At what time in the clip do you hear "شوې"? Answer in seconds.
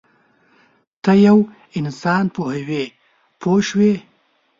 3.67-3.93